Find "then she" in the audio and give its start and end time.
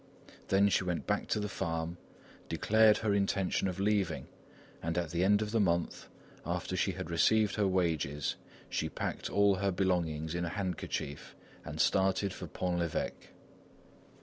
0.47-0.83